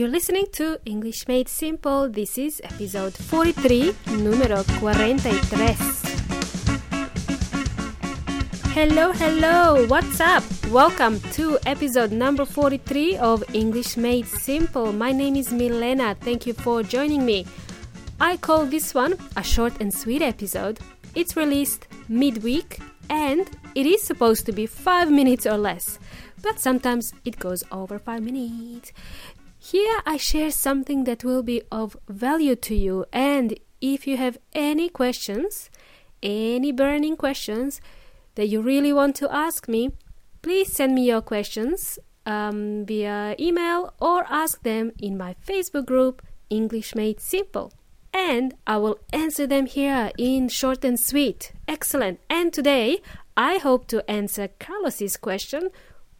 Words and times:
You're 0.00 0.08
listening 0.08 0.46
to 0.52 0.78
English 0.86 1.28
Made 1.28 1.46
Simple. 1.46 2.08
This 2.08 2.38
is 2.38 2.62
episode 2.64 3.12
43, 3.12 3.92
número 4.24 4.64
43. 4.80 5.76
Hello, 8.72 9.12
hello, 9.12 9.84
what's 9.88 10.18
up? 10.18 10.42
Welcome 10.70 11.20
to 11.32 11.58
episode 11.66 12.12
number 12.12 12.46
43 12.46 13.18
of 13.18 13.44
English 13.52 13.98
Made 13.98 14.24
Simple. 14.24 14.90
My 14.90 15.12
name 15.12 15.36
is 15.36 15.52
Milena. 15.52 16.14
Thank 16.14 16.46
you 16.46 16.54
for 16.54 16.82
joining 16.82 17.26
me. 17.26 17.44
I 18.18 18.38
call 18.38 18.64
this 18.64 18.94
one 18.94 19.18
a 19.36 19.42
short 19.42 19.82
and 19.82 19.92
sweet 19.92 20.22
episode. 20.22 20.80
It's 21.14 21.36
released 21.36 21.88
midweek 22.08 22.80
and 23.10 23.46
it 23.74 23.84
is 23.84 24.02
supposed 24.02 24.46
to 24.46 24.52
be 24.52 24.64
5 24.64 25.10
minutes 25.10 25.44
or 25.44 25.58
less, 25.58 25.98
but 26.42 26.58
sometimes 26.58 27.12
it 27.26 27.38
goes 27.38 27.64
over 27.70 27.98
5 27.98 28.22
minutes. 28.22 28.94
Here 29.62 30.00
I 30.06 30.16
share 30.16 30.50
something 30.50 31.04
that 31.04 31.22
will 31.22 31.42
be 31.42 31.60
of 31.70 31.94
value 32.08 32.56
to 32.56 32.74
you, 32.74 33.04
and 33.12 33.60
if 33.82 34.06
you 34.06 34.16
have 34.16 34.38
any 34.54 34.88
questions, 34.88 35.68
any 36.22 36.72
burning 36.72 37.14
questions 37.14 37.82
that 38.36 38.48
you 38.48 38.62
really 38.62 38.90
want 38.90 39.16
to 39.16 39.30
ask 39.30 39.68
me, 39.68 39.90
please 40.40 40.72
send 40.72 40.94
me 40.94 41.04
your 41.04 41.20
questions 41.20 41.98
um, 42.24 42.86
via 42.86 43.36
email 43.38 43.92
or 44.00 44.24
ask 44.30 44.62
them 44.62 44.92
in 44.98 45.18
my 45.18 45.36
Facebook 45.46 45.84
group, 45.84 46.22
English 46.48 46.94
Made 46.94 47.20
Simple. 47.20 47.70
And 48.14 48.54
I 48.66 48.78
will 48.78 48.98
answer 49.12 49.46
them 49.46 49.66
here 49.66 50.10
in 50.16 50.48
short 50.48 50.86
and 50.86 50.98
sweet. 50.98 51.52
Excellent. 51.68 52.18
And 52.30 52.50
today 52.50 53.02
I 53.36 53.58
hope 53.58 53.88
to 53.88 54.10
answer 54.10 54.48
Carlos's 54.58 55.18
question 55.18 55.68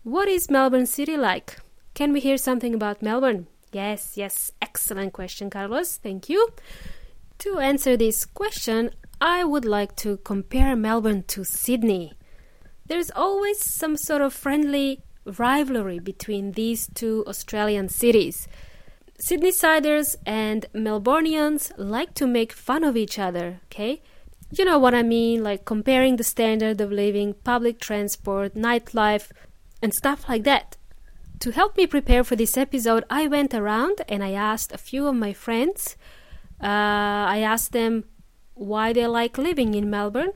What 0.02 0.28
is 0.28 0.50
Melbourne 0.50 0.86
City 0.86 1.16
like? 1.16 1.56
Can 2.00 2.14
we 2.14 2.20
hear 2.20 2.38
something 2.38 2.72
about 2.72 3.02
Melbourne? 3.02 3.46
Yes, 3.72 4.16
yes, 4.16 4.52
excellent 4.62 5.12
question, 5.12 5.50
Carlos. 5.50 5.98
Thank 5.98 6.30
you. 6.30 6.48
To 7.40 7.58
answer 7.58 7.94
this 7.94 8.24
question, 8.24 8.92
I 9.20 9.44
would 9.44 9.66
like 9.66 9.96
to 9.96 10.16
compare 10.16 10.74
Melbourne 10.74 11.24
to 11.24 11.44
Sydney. 11.44 12.14
There's 12.86 13.10
always 13.14 13.62
some 13.62 13.98
sort 13.98 14.22
of 14.22 14.32
friendly 14.32 15.02
rivalry 15.26 15.98
between 15.98 16.52
these 16.52 16.88
two 16.94 17.22
Australian 17.26 17.90
cities. 17.90 18.48
Sydneysiders 19.22 20.16
and 20.24 20.64
Melbournians 20.72 21.70
like 21.76 22.14
to 22.14 22.26
make 22.26 22.54
fun 22.54 22.82
of 22.82 22.96
each 22.96 23.18
other, 23.18 23.60
okay? 23.66 24.00
You 24.50 24.64
know 24.64 24.78
what 24.78 24.94
I 24.94 25.02
mean, 25.02 25.44
like 25.44 25.66
comparing 25.66 26.16
the 26.16 26.24
standard 26.24 26.80
of 26.80 26.90
living, 26.90 27.34
public 27.44 27.78
transport, 27.78 28.54
nightlife, 28.54 29.32
and 29.82 29.92
stuff 29.92 30.30
like 30.30 30.44
that. 30.44 30.78
To 31.40 31.52
help 31.52 31.78
me 31.78 31.86
prepare 31.86 32.22
for 32.22 32.36
this 32.36 32.58
episode, 32.58 33.04
I 33.08 33.26
went 33.26 33.54
around 33.54 34.02
and 34.10 34.22
I 34.22 34.32
asked 34.32 34.72
a 34.72 34.78
few 34.78 35.06
of 35.06 35.14
my 35.14 35.32
friends. 35.32 35.96
Uh, 36.62 37.24
I 37.34 37.38
asked 37.38 37.72
them 37.72 38.04
why 38.52 38.92
they 38.92 39.06
like 39.06 39.38
living 39.38 39.72
in 39.72 39.88
Melbourne 39.88 40.34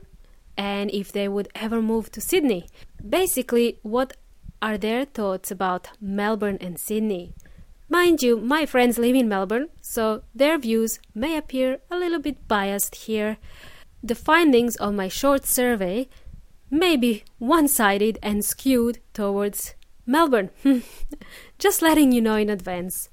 and 0.57 0.89
if 0.89 1.11
they 1.11 1.27
would 1.27 1.47
ever 1.53 1.79
move 1.79 2.11
to 2.13 2.21
Sydney. 2.21 2.67
Basically, 3.07 3.77
what 3.83 4.17
are 4.63 4.79
their 4.79 5.05
thoughts 5.05 5.51
about 5.51 5.89
Melbourne 6.01 6.57
and 6.59 6.79
Sydney? 6.79 7.35
Mind 7.87 8.23
you, 8.23 8.37
my 8.37 8.65
friends 8.65 8.97
live 8.97 9.15
in 9.15 9.29
Melbourne, 9.29 9.69
so 9.81 10.23
their 10.33 10.57
views 10.57 10.97
may 11.13 11.37
appear 11.37 11.81
a 11.91 11.99
little 11.99 12.19
bit 12.19 12.47
biased 12.47 12.95
here. 12.95 13.37
The 14.01 14.15
findings 14.15 14.75
of 14.77 14.95
my 14.95 15.09
short 15.09 15.45
survey 15.45 16.09
may 16.71 16.97
be 16.97 17.23
one 17.37 17.67
sided 17.67 18.17
and 18.23 18.43
skewed 18.43 18.97
towards 19.13 19.74
Melbourne. 20.05 20.51
Just 21.59 21.81
letting 21.81 22.11
you 22.11 22.21
know 22.21 22.35
in 22.35 22.49
advance. 22.49 23.09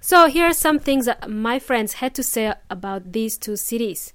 So, 0.00 0.28
here 0.28 0.46
are 0.46 0.52
some 0.52 0.78
things 0.78 1.06
that 1.06 1.28
my 1.28 1.58
friends 1.58 1.94
had 1.94 2.14
to 2.14 2.22
say 2.22 2.54
about 2.70 3.12
these 3.12 3.38
two 3.38 3.56
cities. 3.56 4.12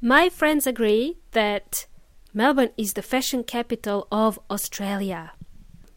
My 0.00 0.28
friends 0.28 0.66
agree 0.66 1.18
that 1.32 1.86
Melbourne 2.34 2.70
is 2.76 2.92
the 2.92 3.02
fashion 3.02 3.42
capital 3.44 4.06
of 4.12 4.38
Australia. 4.50 5.32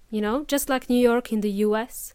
You 0.10 0.22
know, 0.22 0.46
just 0.46 0.70
like 0.70 0.90
New 0.90 1.02
York 1.02 1.34
in 1.34 1.42
the 1.42 1.52
US 1.68 2.14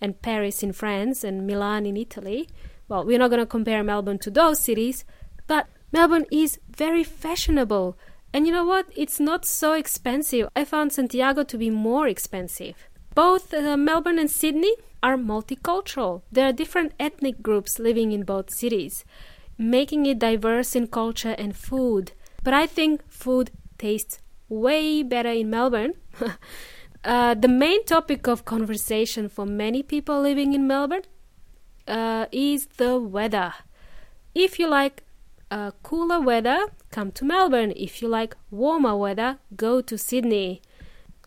and 0.00 0.20
Paris 0.22 0.62
in 0.62 0.72
France 0.72 1.24
and 1.24 1.46
Milan 1.46 1.86
in 1.86 1.96
Italy. 1.96 2.48
Well, 2.88 3.04
we're 3.04 3.18
not 3.18 3.30
going 3.30 3.40
to 3.40 3.46
compare 3.46 3.82
Melbourne 3.82 4.18
to 4.20 4.30
those 4.30 4.60
cities, 4.60 5.04
but 5.46 5.66
Melbourne 5.92 6.26
is 6.30 6.60
very 6.70 7.02
fashionable 7.02 7.96
and 8.34 8.48
you 8.48 8.52
know 8.52 8.64
what? 8.64 8.86
It's 8.96 9.20
not 9.20 9.44
so 9.44 9.74
expensive. 9.74 10.48
I 10.56 10.64
found 10.64 10.92
Santiago 10.92 11.44
to 11.44 11.56
be 11.56 11.70
more 11.70 12.08
expensive. 12.08 12.74
Both 13.14 13.54
uh, 13.54 13.76
Melbourne 13.76 14.18
and 14.18 14.28
Sydney 14.28 14.74
are 15.04 15.16
multicultural. 15.16 16.22
There 16.32 16.48
are 16.48 16.52
different 16.52 16.94
ethnic 16.98 17.42
groups 17.42 17.78
living 17.78 18.10
in 18.10 18.24
both 18.24 18.52
cities, 18.52 19.04
making 19.56 20.06
it 20.06 20.18
diverse 20.18 20.74
in 20.74 20.88
culture 20.88 21.36
and 21.38 21.54
food. 21.54 22.10
But 22.42 22.54
I 22.54 22.66
think 22.66 23.08
food 23.08 23.52
tastes 23.78 24.18
way 24.48 25.04
better 25.04 25.30
in 25.30 25.48
Melbourne. 25.48 25.94
uh, 27.04 27.34
the 27.34 27.46
main 27.46 27.84
topic 27.84 28.26
of 28.26 28.44
conversation 28.44 29.28
for 29.28 29.46
many 29.46 29.84
people 29.84 30.20
living 30.20 30.54
in 30.54 30.66
Melbourne 30.66 31.04
uh, 31.86 32.26
is 32.32 32.66
the 32.78 32.98
weather. 32.98 33.54
If 34.34 34.58
you 34.58 34.66
like 34.66 35.04
uh, 35.52 35.70
cooler 35.84 36.20
weather, 36.20 36.66
come 36.94 37.10
to 37.10 37.24
Melbourne. 37.24 37.72
If 37.74 38.00
you 38.00 38.06
like 38.06 38.36
warmer 38.52 38.96
weather, 38.96 39.38
go 39.56 39.80
to 39.80 39.98
Sydney. 39.98 40.62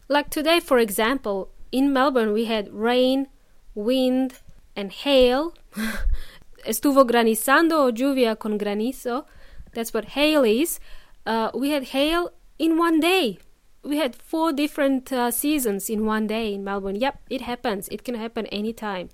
Like 0.08 0.30
today, 0.30 0.62
for 0.62 0.80
example, 0.80 1.50
in 1.74 1.92
Melbourne 1.92 2.32
we 2.32 2.46
had 2.46 2.74
rain, 2.74 3.28
wind, 3.76 4.40
and 4.78 4.94
hail. 4.94 5.54
Estuvo 6.66 7.06
granizando 7.06 7.86
o 7.86 7.92
lluvia 7.92 8.40
con 8.40 8.58
granizo. 8.58 9.26
That's 9.74 9.94
what 9.94 10.06
hail 10.16 10.46
is. 10.46 10.80
Uh, 11.26 11.52
we 11.54 11.72
had 11.72 11.84
hail 11.96 12.32
in 12.58 12.78
one 12.78 13.02
day. 13.02 13.38
We 13.84 13.98
had 13.98 14.16
four 14.16 14.54
different 14.54 15.12
uh, 15.12 15.32
seasons 15.32 15.90
in 15.90 16.06
one 16.06 16.28
day 16.28 16.54
in 16.54 16.64
Melbourne. 16.64 16.96
Yep, 16.96 17.20
it 17.30 17.42
happens. 17.42 17.90
It 17.90 18.06
can 18.06 18.16
happen 18.16 18.46
anytime. 18.48 19.10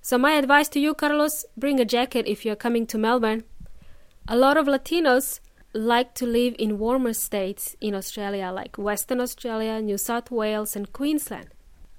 So, 0.00 0.16
my 0.16 0.32
advice 0.32 0.68
to 0.70 0.80
you, 0.80 0.94
Carlos 0.94 1.44
bring 1.58 1.78
a 1.78 1.84
jacket 1.84 2.26
if 2.26 2.44
you're 2.44 2.56
coming 2.56 2.86
to 2.86 2.98
Melbourne. 2.98 3.44
A 4.26 4.36
lot 4.36 4.56
of 4.56 4.66
Latinos 4.66 5.40
like 5.72 6.14
to 6.14 6.26
live 6.26 6.54
in 6.58 6.78
warmer 6.78 7.12
states 7.12 7.76
in 7.80 7.94
Australia, 7.94 8.50
like 8.52 8.76
Western 8.76 9.20
Australia, 9.20 9.80
New 9.80 9.98
South 9.98 10.30
Wales, 10.30 10.74
and 10.74 10.92
Queensland. 10.92 11.48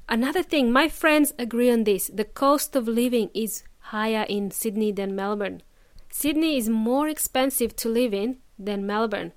Another 0.10 0.44
thing, 0.44 0.72
my 0.72 0.90
friends 0.90 1.34
agree 1.40 1.72
on 1.72 1.86
this 1.86 2.08
the 2.14 2.26
cost 2.26 2.76
of 2.76 2.88
living 2.88 3.30
is 3.34 3.64
higher 3.80 4.26
in 4.28 4.52
Sydney 4.52 4.92
than 4.92 5.16
Melbourne. 5.16 5.62
Sydney 6.10 6.58
is 6.58 6.68
more 6.68 7.08
expensive 7.08 7.76
to 7.78 7.90
live 7.90 8.14
in 8.14 8.38
than 8.60 8.86
Melbourne. 8.86 9.32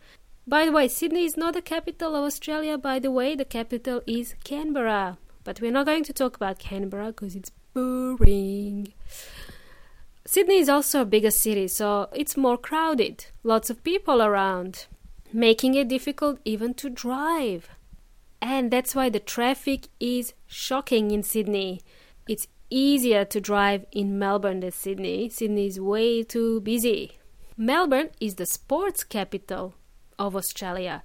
By 0.47 0.66
the 0.66 0.72
way, 0.72 0.89
Sydney 0.89 1.25
is 1.25 1.37
not 1.37 1.55
the 1.55 1.62
capital 1.62 2.15
of 2.16 2.25
Australia, 2.25 2.77
by 2.77 2.99
the 2.99 3.11
way, 3.11 3.34
the 3.37 3.45
capital 3.45 4.03
is 4.06 4.34
Canberra. 4.45 5.16
But 5.45 5.61
we're 5.61 5.71
not 5.71 5.87
going 5.87 6.05
to 6.05 6.12
talk 6.12 6.37
about 6.37 6.59
Canberra 6.59 7.09
because 7.09 7.37
it's 7.37 7.53
boring. 7.72 8.93
Sydney 10.27 10.57
is 10.57 10.71
also 10.71 11.03
a 11.03 11.07
bigger 11.07 11.31
city, 11.31 11.69
so 11.69 12.09
it's 12.15 12.37
more 12.37 12.57
crowded, 12.57 13.27
lots 13.43 13.69
of 13.69 13.85
people 13.85 14.23
around, 14.23 14.87
making 15.33 15.75
it 15.75 15.89
difficult 15.89 16.39
even 16.47 16.73
to 16.75 16.89
drive. 16.89 17.69
And 18.41 18.71
that's 18.71 18.95
why 18.95 19.11
the 19.11 19.21
traffic 19.21 19.89
is 20.01 20.33
shocking 20.47 21.11
in 21.11 21.23
Sydney. 21.23 21.83
It's 22.27 22.49
easier 22.71 23.27
to 23.27 23.41
drive 23.41 23.84
in 23.93 24.19
Melbourne 24.19 24.61
than 24.61 24.73
Sydney. 24.73 25.29
Sydney 25.29 25.67
is 25.67 25.79
way 25.79 26.23
too 26.23 26.61
busy. 26.61 27.19
Melbourne 27.57 28.09
is 28.19 28.37
the 28.37 28.47
sports 28.47 29.05
capital 29.05 29.75
of 30.19 30.34
Australia. 30.34 31.03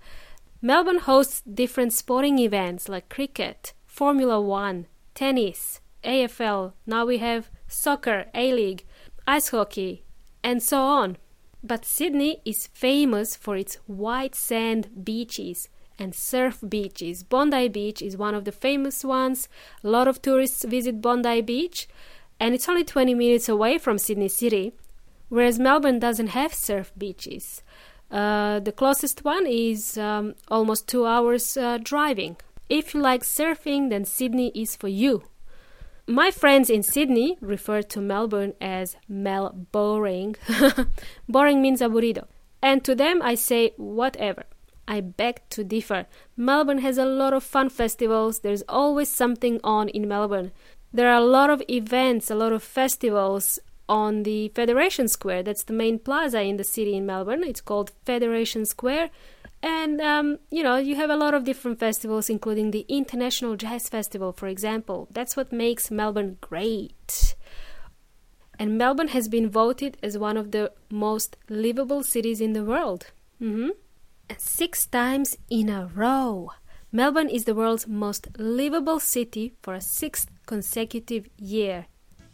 Melbourne 0.61 0.99
hosts 0.99 1.41
different 1.41 1.91
sporting 1.91 2.39
events 2.39 2.87
like 2.87 3.09
cricket, 3.09 3.73
Formula 3.85 4.39
One, 4.39 4.87
tennis, 5.13 5.81
AFL. 6.05 6.71
Now 6.85 7.05
we 7.05 7.17
have 7.17 7.49
soccer, 7.67 8.27
A 8.33 8.53
League 8.53 8.85
ice 9.29 9.49
hockey, 9.49 10.03
and 10.43 10.63
so 10.63 10.79
on. 10.81 11.17
But 11.63 11.85
Sydney 11.85 12.41
is 12.45 12.65
famous 12.67 13.35
for 13.35 13.55
its 13.55 13.75
white 13.85 14.33
sand 14.33 15.03
beaches 15.03 15.69
and 15.99 16.15
surf 16.15 16.63
beaches. 16.67 17.21
Bondi 17.23 17.67
Beach 17.67 18.01
is 18.01 18.17
one 18.17 18.33
of 18.33 18.45
the 18.45 18.51
famous 18.51 19.03
ones. 19.03 19.47
A 19.83 19.89
lot 19.89 20.07
of 20.07 20.21
tourists 20.21 20.63
visit 20.63 21.01
Bondi 21.01 21.41
Beach, 21.41 21.87
and 22.39 22.55
it's 22.55 22.67
only 22.67 22.83
20 22.83 23.13
minutes 23.13 23.47
away 23.47 23.77
from 23.77 23.99
Sydney 23.99 24.29
City, 24.29 24.73
whereas 25.27 25.59
Melbourne 25.59 25.99
doesn't 25.99 26.29
have 26.39 26.53
surf 26.53 26.91
beaches. 26.97 27.61
Uh, 28.09 28.59
the 28.59 28.71
closest 28.71 29.23
one 29.23 29.45
is 29.45 29.95
um, 29.95 30.33
almost 30.47 30.87
two 30.87 31.05
hours 31.05 31.55
uh, 31.55 31.77
driving. 31.77 32.37
If 32.67 32.95
you 32.95 33.01
like 33.01 33.21
surfing, 33.21 33.91
then 33.91 34.05
Sydney 34.05 34.51
is 34.55 34.75
for 34.75 34.87
you. 34.87 35.23
My 36.09 36.31
friends 36.31 36.71
in 36.71 36.81
Sydney 36.81 37.37
refer 37.39 37.83
to 37.83 38.01
Melbourne 38.01 38.55
as 38.59 38.95
Mel 39.07 39.53
Boring. 39.71 40.37
boring 41.29 41.61
means 41.61 41.81
aburrido. 41.81 42.25
And 42.63 42.83
to 42.85 42.95
them 42.95 43.21
I 43.21 43.35
say 43.35 43.73
whatever. 43.77 44.45
I 44.87 45.01
beg 45.01 45.47
to 45.51 45.63
differ. 45.63 46.07
Melbourne 46.35 46.79
has 46.79 46.97
a 46.97 47.05
lot 47.05 47.33
of 47.33 47.43
fun 47.43 47.69
festivals. 47.69 48.39
There's 48.39 48.63
always 48.67 49.07
something 49.07 49.59
on 49.63 49.87
in 49.89 50.07
Melbourne. 50.07 50.51
There 50.91 51.07
are 51.07 51.21
a 51.21 51.31
lot 51.37 51.51
of 51.51 51.61
events, 51.69 52.31
a 52.31 52.35
lot 52.35 52.53
of 52.53 52.63
festivals 52.63 53.59
on 53.87 54.23
the 54.23 54.47
Federation 54.55 55.07
Square. 55.07 55.43
That's 55.43 55.63
the 55.63 55.73
main 55.73 55.99
plaza 55.99 56.41
in 56.41 56.57
the 56.57 56.63
city 56.63 56.95
in 56.95 57.05
Melbourne. 57.05 57.43
It's 57.43 57.61
called 57.61 57.91
Federation 58.03 58.65
Square. 58.65 59.11
And, 59.61 59.99
um, 59.99 60.39
you 60.49 60.63
know, 60.63 60.77
you 60.77 60.95
have 60.95 61.09
a 61.09 61.17
lot 61.17 61.33
of 61.33 61.43
different 61.43 61.79
festivals, 61.79 62.29
including 62.29 62.71
the 62.71 62.85
International 62.87 63.55
Jazz 63.55 63.89
Festival, 63.89 64.31
for 64.31 64.47
example. 64.47 65.07
That's 65.11 65.35
what 65.35 65.51
makes 65.51 65.91
Melbourne 65.91 66.37
great. 66.39 67.35
And 68.57 68.77
Melbourne 68.77 69.09
has 69.09 69.27
been 69.27 69.49
voted 69.49 69.97
as 70.03 70.17
one 70.17 70.37
of 70.37 70.51
the 70.51 70.71
most 70.89 71.37
livable 71.49 72.03
cities 72.03 72.41
in 72.41 72.53
the 72.53 72.63
world. 72.63 73.11
Mm-hmm. 73.41 73.69
Six 74.37 74.85
times 74.85 75.37
in 75.49 75.69
a 75.69 75.89
row. 75.93 76.51
Melbourne 76.91 77.29
is 77.29 77.45
the 77.45 77.55
world's 77.55 77.87
most 77.87 78.27
livable 78.37 78.99
city 78.99 79.53
for 79.61 79.73
a 79.73 79.81
sixth 79.81 80.29
consecutive 80.45 81.27
year. 81.37 81.85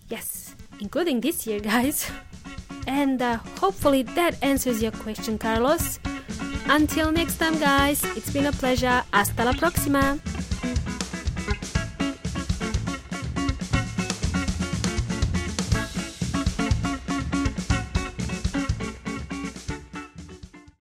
Yes, 0.09 0.55
including 0.79 1.21
this 1.21 1.45
year, 1.45 1.59
guys. 1.73 2.09
And 2.87 3.21
uh, 3.21 3.37
hopefully 3.59 4.03
that 4.03 4.41
answers 4.43 4.81
your 4.81 4.91
question, 4.91 5.37
Carlos. 5.37 5.99
Until 6.67 7.11
next 7.11 7.37
time, 7.37 7.59
guys, 7.59 8.03
it's 8.15 8.31
been 8.31 8.47
a 8.47 8.51
pleasure. 8.51 9.03
Hasta 9.11 9.45
la 9.45 9.53
próxima. 9.53 10.19